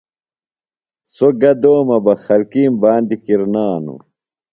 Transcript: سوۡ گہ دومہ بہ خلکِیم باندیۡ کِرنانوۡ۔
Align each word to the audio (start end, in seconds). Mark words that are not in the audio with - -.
سوۡ 1.13 1.35
گہ 1.41 1.51
دومہ 1.61 1.97
بہ 2.05 2.13
خلکِیم 2.23 2.73
باندیۡ 2.81 3.21
کِرنانوۡ۔ 3.23 4.01